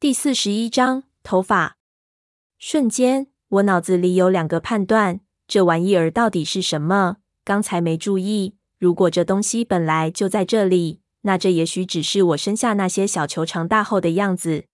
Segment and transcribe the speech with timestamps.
[0.00, 1.76] 第四十一章头发。
[2.56, 7.18] 瞬间，我脑子里有两个判断：这玩意儿到底是什么？
[7.44, 8.56] 刚才没注意。
[8.78, 14.64] 如果这东西本来就在这里，那这也许只是我生下那些小球长大后的样子。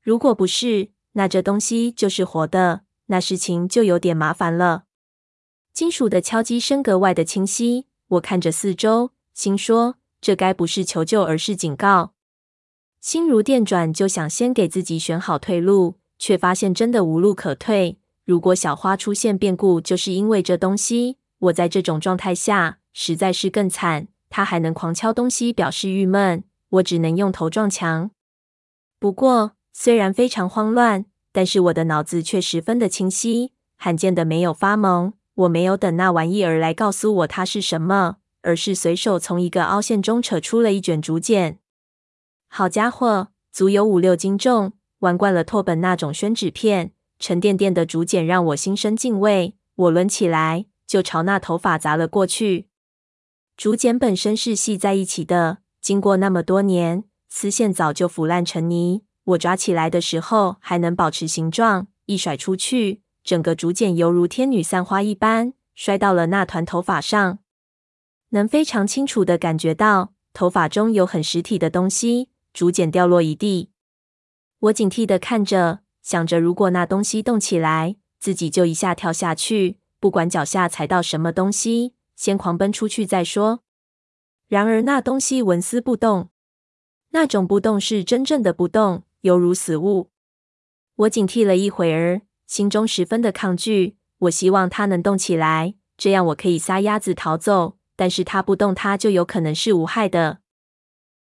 [0.00, 4.84] 如果不是，那这东西就是活的，那事情就有点麻烦了。
[5.72, 7.88] 金属的敲击声格外的清晰。
[8.06, 12.12] 我看着四周，心说：这该不是求救，而是警告。
[13.06, 18.00] 心如电转，就想先给自己选好退路，却发现真的无路可退。
[18.24, 21.18] 如果小花出现变故，就是因为这东西。
[21.38, 24.08] 我在这种状态下，实在是更惨。
[24.28, 26.42] 他还能狂敲东西，表示郁闷。
[26.70, 28.10] 我只能用头撞墙。
[28.98, 35.12] 不过，虽然非常慌乱，但是我的脑子却十分的清晰，罕见的没有发懵。
[35.34, 41.60] 我没有等那玩意儿来告诉我它是什么，而是随手从一个凹陷中扯出了一卷竹简。
[42.48, 49.56] 好家伙，足有五六斤重，玩惯了拓本那种宣纸片，沉甸甸的竹简让我心生敬畏。
[49.74, 52.68] 我抡起来，就朝那头发砸了过去。
[53.56, 59.02] 竹简本身是系在一起的，经过那么多年，丝线早就腐烂成泥。
[59.24, 67.40] 我抓起来的时候还能保持形状，一甩出去，整个竹简犹如天女散花一般，摔到了那团头发上。
[68.30, 72.30] 能非常清楚地感觉到头发中有很实体的东西。
[72.56, 73.68] 竹简掉落一地，
[74.60, 83.60] 我警惕的看着，想着如果那东西动起来，自己就一下跳下去，不管脚下踩到什么东西，先狂奔出去再说。
[84.48, 86.30] 然而那东西纹丝不动，
[87.10, 90.08] 那种不动是真正的不动，犹如死物。
[90.94, 93.98] 我警惕了一会儿，心中十分的抗拒。
[94.20, 97.76] 我希望它能动起来，这样我可以撒丫子逃走。
[97.94, 100.38] 但是它不动，它就有可能是无害的。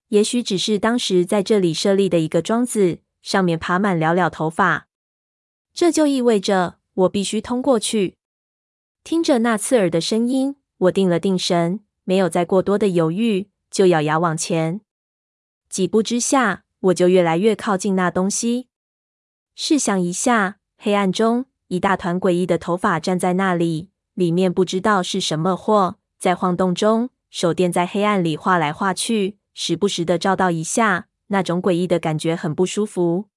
[0.10, 4.88] 也许只是当时在这里设立的一个桩子，上面爬满寥寥头发，
[5.74, 8.16] 这就意味着我必须通过去。
[9.04, 14.82] 听着那刺耳的声音，我定了定神，没有再过多的犹豫，就咬牙往前。
[15.70, 18.68] 几步之下，我就越来越靠近那东西。
[19.56, 29.38] 试想一下，黑暗中一大团诡异的头发站在那里，里面不知道是什么货，在晃动中，手电在黑暗里画来画去。
[29.56, 33.30] 时不时的照到一下，那种诡异的感觉很不舒服。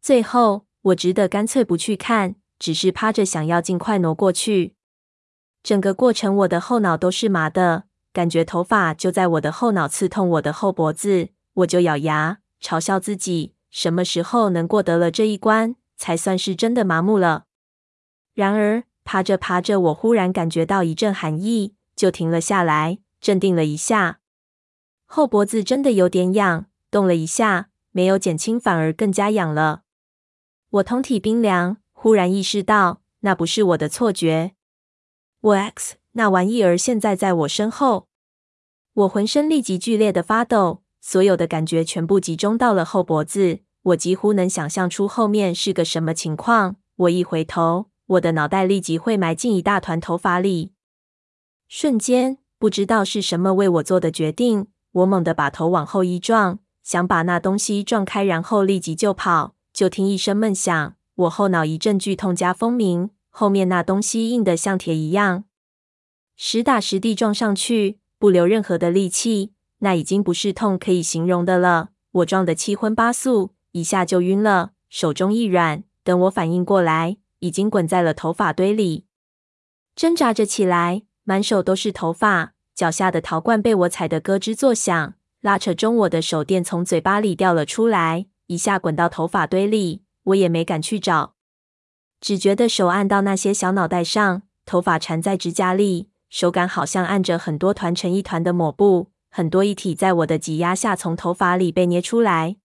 [0.00, 4.74] 最后，我只得干脆不去看，只是趴着想要尽快挪过去。
[5.62, 11.30] 整个过程，我的后脑都是麻的，感觉头发就在我的后脑刺痛我的后脖子。
[11.54, 17.46] 我就咬牙嘲笑自己，什么时候能过得了这一关，才算是真的麻木了。
[18.34, 24.19] 然而，爬着爬着，我忽然感觉到一阵寒意，就停了下来，镇定了一下。
[25.12, 29.82] 后脖子真的有点痒，动了一下，没有减轻，反而更加痒了。
[30.70, 34.52] 我通体冰凉，忽然意识到那不是我的错觉。
[35.40, 38.06] 我 X，那玩意儿现在在我身后。
[38.92, 43.58] 我浑身立即剧烈的发抖，所有的感觉全部集中到了后脖子。
[43.82, 46.76] 我几乎能想象出后面是个什么情况。
[46.94, 50.70] 我一回头，我的脑袋立即会埋进一大团头发里。
[51.66, 54.68] 瞬间，不知道是什么为我做的决定。
[54.92, 59.54] 我猛地把头往后一撞，想把那东西撞开，然后立即就跑。
[59.72, 65.44] 就听一声闷响，我后脑一阵剧痛加风鸣，后面那东西硬得像铁一样，
[66.36, 69.52] 实打实地撞上去，不留任何的力气。
[69.78, 71.90] 那已经不是痛可以形容的了。
[72.10, 75.84] 我撞得七荤八素，一下就晕了，手中一软。
[76.02, 79.06] 等我反应过来，已经滚在了头发堆里，
[79.94, 82.54] 挣扎着起来，满手都是头发。
[82.80, 90.02] 脚下的陶罐被我踩得咯吱作响，拉扯中我的手电从嘴巴里掉了出来，一下滚到头发堆里。
[90.22, 91.34] 我也没敢去找，
[92.22, 102.56] 只觉得手按到那些小脑袋上，头发缠在指甲里，手感好像按着很多团成一团的抹布，很多液体在我的挤压下从头发里被捏出来。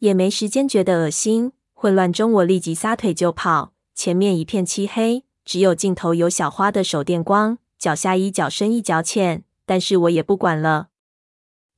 [0.00, 7.56] 也没时间觉得恶心，混乱中我立即撒腿就跑，前面一片漆黑，只有尽头有小花的手电光。
[7.82, 10.90] 脚下一脚深一脚浅，但是我也不管了。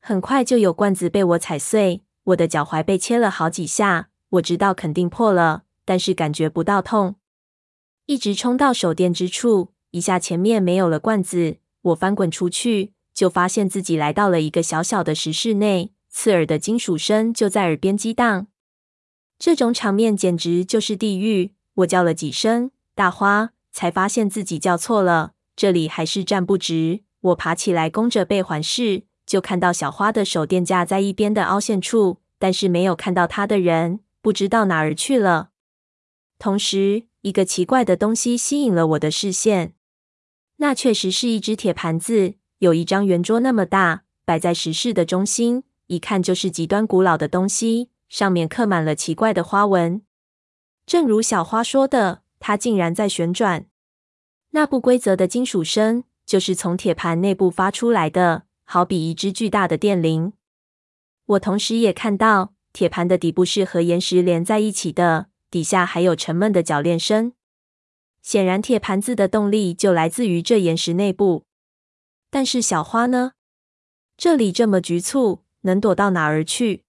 [0.03, 7.15] 很快就有罐子被我踩碎，我的脚踝被切了好几下，我知道肯定破了，但是感觉不到痛。
[8.05, 18.47] 一直冲到手电之处，一下前面没有了罐子，我翻滚出去，就发现自己来到了一个小小的石室内，刺耳的金属声就在耳边激荡。
[19.39, 21.55] 这种场面简直就是地狱！
[21.77, 25.33] 我叫了几声“大花”，才发现自己叫错了。
[25.57, 35.51] 这里还是站不直，我爬起来，弓着背环视，就看到小花的手电架在一边的凹陷处，但是没有看到他的人不知道哪儿去了。
[36.39, 39.75] 同时，一个奇怪的东西吸引了我的视线，
[40.57, 50.03] 那确实是一只铁盘子，有一张圆桌那么大，摆在石室的中心，一看就是极端古老的东西，上面刻满了奇怪的花纹。
[50.85, 53.67] 正如小花说的，它竟然在旋转。
[54.55, 60.33] 那不规则的金属声就是从铁盘内部发出来的，好比一只巨大的电铃。
[61.27, 67.33] 我同时也看到，铁盘的底部是和岩石连在一起的，底下还有沉闷的铰链声。
[68.23, 71.45] 显然，铁盘子的动力就来自于这岩石内部。
[72.31, 73.33] 但是小花呢？
[74.17, 76.85] 这里这么局促，能躲到哪儿去？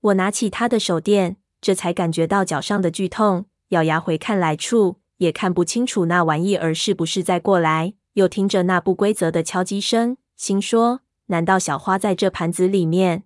[0.00, 5.00] 我拿起他的手电，这才感觉到脚上的剧痛，咬牙回看来处。
[5.24, 13.24] 也看不清楚那玩意儿是不是在过来，又听着那不规则的敲击声，心说：难道小花在这盘子里面？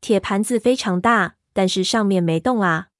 [0.00, 2.90] 铁盘子非常大，但是上面没洞啊。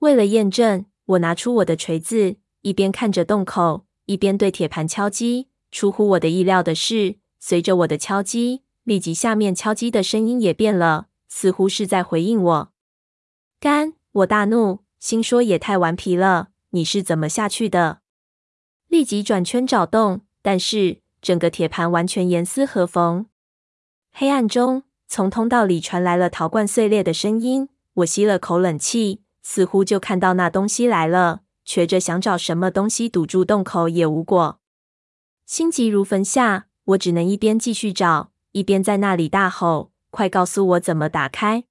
[0.00, 5.48] 为了验证，我拿出我的锤子，一边看着洞口，一边对铁盘敲击。
[5.70, 12.72] 出乎我的意料的是，随着我的敲击，立即下面敲击的声音也变了，似乎是在回应我。
[13.60, 13.92] 干！
[14.12, 16.48] 我大怒，心说也太顽皮了。
[16.70, 18.00] 你是怎么下去的？
[18.86, 23.26] 立即转圈找洞，但是整个铁盘完全严丝合缝。
[24.12, 27.68] 黑暗中，从通道里传来了陶罐碎裂的声音。
[27.94, 34.60] 我吸了口冷气，似乎就看到那东西来了，瘸着想找什么东西堵住洞口也无果。
[35.46, 41.64] 心急如焚下，我只能一边继续找，一边在那里大吼：“快告诉我怎么打开！”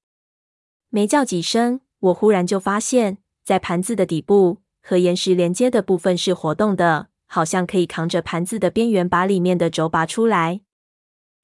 [0.89, 4.57] 没叫几声，我忽然就发现，在盘子的底部。
[4.81, 10.61] 和岩石连接的部分是活动的，好像可以扛着盘子的边缘把里面的轴拔出来。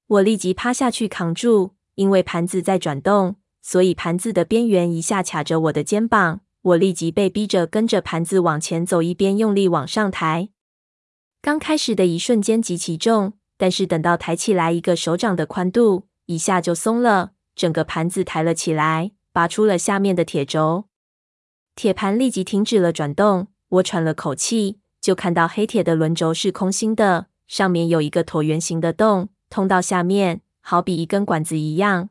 [0.08, 6.42] 我立即趴下去扛住，因为盘子在转动，所以盘子的边缘一下卡着我的肩膀。
[6.62, 10.50] 我立即被逼着跟着盘子往前走，一边用力往上抬。
[11.40, 20.86] 刚开始的一瞬间极其重，但是等到抬起来一个手掌的宽度，一下就松了，整个盘子抬了起来，拔出了下面的铁轴。
[21.76, 32.10] 铁盘立即停止了转动，我喘了口气，就看到黑铁的轮轴是空心的，上面有一个椭圆形的洞，通到下面，好比一根管子一样。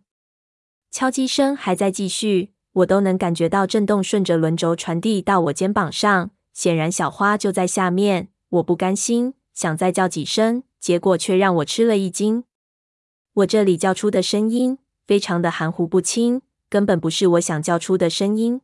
[0.90, 6.30] 敲击声还在继续，我都能感觉到震动顺着轮轴传递到我肩膀上。
[6.52, 12.44] 显然小花就在下面，我不甘心，想再叫几声，结果却让我吃了一惊。
[13.32, 18.60] 我这里叫出的声音非常的含糊不清，根本不是我想叫出的声音。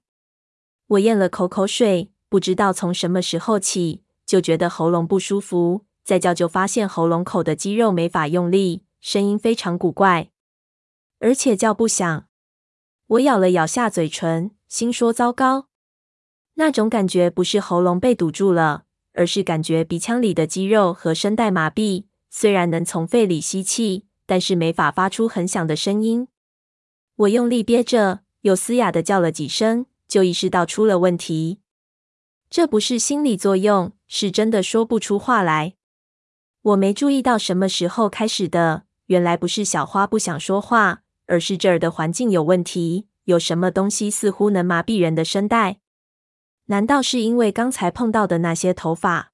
[0.90, 10.32] 我咽了口口水，不知道从什么时候起就觉得喉咙不舒服，再叫就发现喉咙口的肌肉没法用力，声音非常古怪，
[11.20, 12.26] 而且叫不响。
[13.06, 15.68] 我咬了咬下嘴唇，心说糟糕，
[16.54, 18.82] 那种感觉不是喉咙被堵住了，
[19.12, 26.26] 而是感觉鼻腔里的肌肉和声带麻痹，虽然能从肺里吸气，但是没法发出很响的声音。
[27.14, 29.86] 我用力憋着，又嘶哑的叫了几声。
[30.10, 31.60] 就意识到出了问题，
[32.50, 35.74] 这不是心理作用，是真的说不出话来。
[36.62, 45.78] 我没注意到什么时候开始的，原来不是小花不想说话，而是这儿的环境有问题，有什么东西似乎能麻痹人的声带。
[46.66, 49.30] 难道是因为刚才碰到的那些头发？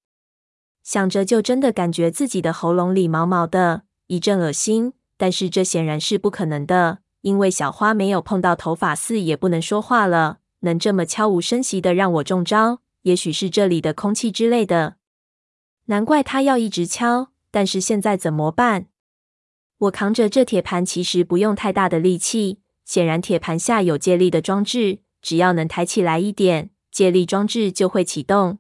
[0.83, 4.93] 想着就真的感觉自己的喉咙里毛毛的，一阵恶心。
[5.17, 10.41] 但是这显然是不可能的，因为小花没有碰到头发丝也不能说话了。
[10.67, 14.97] 能这么悄无声息的让我中招，也许是这里的空气之类的。
[15.87, 18.89] 难怪他要一直敲，但是现在怎么办？
[19.79, 28.59] 我扛着这铁盘其实不用太大的力气，显然铁盘下有借力的装置，只要能抬起来一点，借力装置就会启动。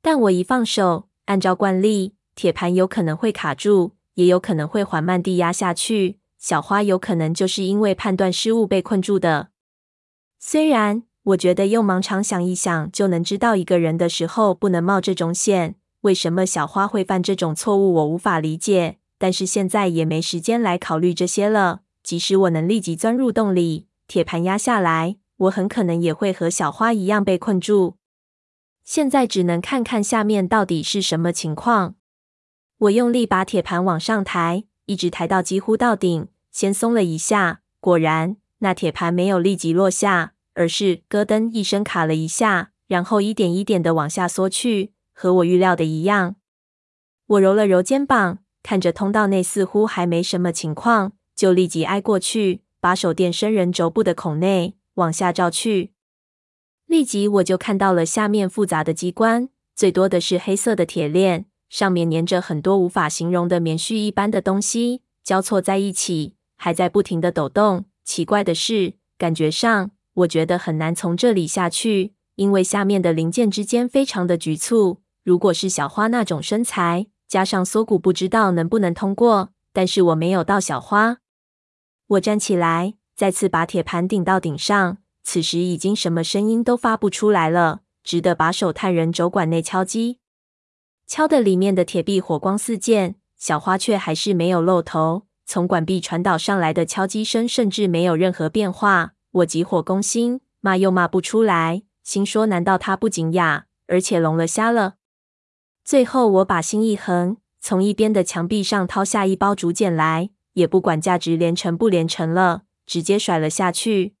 [0.00, 6.18] 但我一放手，按照惯例，铁盘有可能会卡住，也有可能会缓慢地压下去。
[6.38, 9.50] 小花有可能就是因为判断失误被困住的。
[10.40, 18.98] 虽然我觉得用盲肠想一想就能知道一个人的时候不能冒这种险，为什么小花会犯这种错误，我无法理解。
[19.18, 21.82] 但是现在也没时间来考虑这些了。
[22.02, 27.94] 即使我能立即钻入洞里，铁盘压下来，我很可能也会和小花一样被困住。
[28.82, 31.94] 现在只能看看下面到底是什么情况。
[32.78, 38.36] 我用力把铁盘往上抬，一直抬到几乎到顶，先松了一下，果然。
[38.58, 46.36] 那铁盘没有立即落下，而是咯噔一声卡了一下，然后一点一点的往下缩去，和我预料的一样。
[47.26, 55.92] 我揉了揉肩膀，看着通道内似乎还没什么情况，就立即挨过去，把手电伸人轴部的孔内，往下照去。
[56.86, 67.86] 立即我就看到了下面复杂的机关，最多的是黑色的铁链，上面粘着很多无法形容的棉絮一般的东西，交错在一起，还在不停地抖动。
[68.04, 75.00] 奇怪的是，感觉上我觉得很难从这里下去，因为下面的零件之间非常的局促。
[75.22, 79.50] 如果是小花那种身材，加上缩骨，不知道能不能通过。
[79.72, 81.18] 但是我没有到小花。
[82.08, 84.98] 我站起来，再次把铁盘顶到顶上。
[85.24, 90.18] 此时已经什么声音都发不出来了，只得把手探人轴管内敲击，
[91.06, 93.14] 敲的里面的铁壁火光四溅。
[93.38, 95.22] 小花却还是没有露头。
[95.46, 99.14] 从管壁传导上来的敲击声甚至没有任何变化。
[99.32, 104.96] 我急火攻心，骂又骂不出来，心说：难道他不仅哑，而且聋了瞎了？
[105.84, 114.14] 最后我把心一横，从一边的墙壁上掏下一包竹简来，也不管价值连城不连城了，直接甩了下去。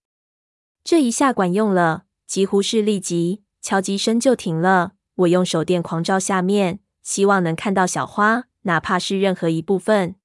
[0.82, 4.92] 这一下管用了，几乎是立即，敲击声就停了。
[5.16, 10.16] 我用手电狂照下面，希望能看到小花，哪怕是任何一部分。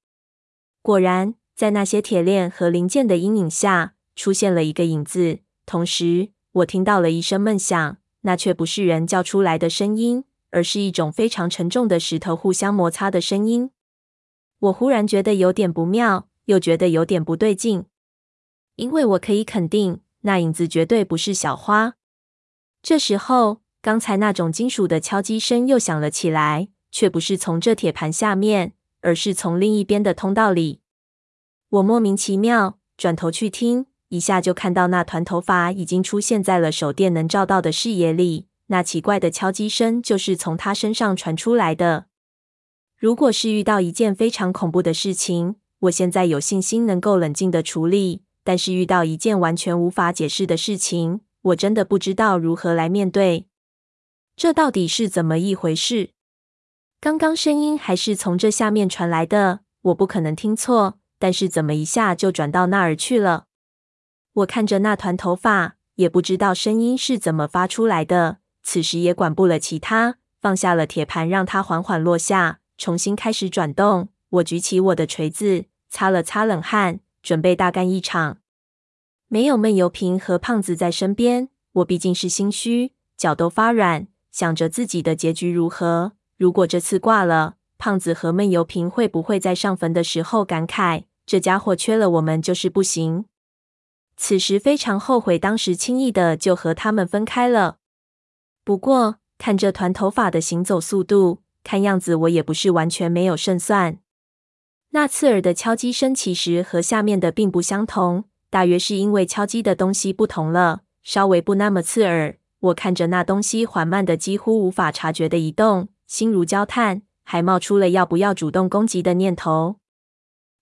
[0.80, 5.38] 果然，在那些铁链和零件的阴影下，出现了一个影子。
[5.64, 10.24] 同时，我听到了一声闷响，那却不是人叫出来的声音。
[10.50, 13.70] 而是一种非常沉重的石头互相摩擦的声音。
[14.60, 17.84] 我忽然觉得有点不妙，又觉得有点不对劲，
[18.76, 21.96] 因为我可以肯定，那影子绝对不是小花。
[22.82, 28.72] 这时候，刚才那种金属的敲击声又响了起来，却不是从这铁盘下面，
[29.02, 30.80] 而是从另一边的通道里。
[31.68, 38.46] 我莫名其妙，转头去听，一下就看到那团头发已经出现在了手电能照到的视野里。
[38.68, 42.06] 那奇怪的敲击声就是从他身上传出来的。
[42.98, 48.22] 如果是遇到一件非常恐怖的事情，我现在有信心能够冷静地处理。
[48.44, 53.46] 但是遇到一件完全无法解释的事情，我真的不知道如何来面对。
[54.36, 56.12] 这到底是怎么一回事？
[56.98, 60.98] 刚刚声音还是从这下面传来的，我不可能听错。
[61.18, 63.47] 但是怎么一下就转到那儿去了？
[64.38, 68.38] 我看着那团头发，也不知道声音是怎么发出来的。
[68.62, 74.08] 此时也管不了其他，放下了铁盘，让它缓缓落下，重新开始转动。
[74.30, 78.38] 我举起我的锤子，擦了擦冷汗，准备大干一场。
[79.26, 86.12] 没有闷油瓶和胖子在身边，我毕竟是心虚，脚都发软，想着自己的结局如何。
[86.36, 93.24] 如果这次挂了，胖子和闷油瓶会不会在上坟的时候感慨：这家伙缺了我们就是不行？
[94.20, 97.78] 此时非常后悔，当时轻易的就和他们分开了。
[98.64, 104.00] 不过，看这团头发的行走速度，看样子我也不是完全没有胜算。
[104.90, 112.38] 那刺耳的敲击声其实和下面的并不相同，大约是因为敲击的东西不同了，稍微不那么刺耳。
[112.58, 119.76] 我看着那东西缓慢的、几乎无法察觉的移动，心如焦炭，还冒出了要不要主动攻击的念头。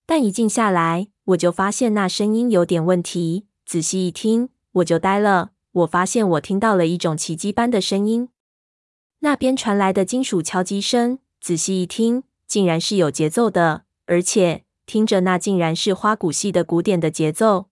[0.05, 3.46] 但一静下来，我就发现那声音有点问题。
[3.67, 5.51] 仔细一听，我就呆了。
[5.73, 8.29] 我发现我听到了一种奇迹般的声音，
[9.19, 17.67] 那边传来的金属敲击声，仔细一听，竟然是有节奏的，而且听着那竟然是花鼓戏的鼓点的节奏。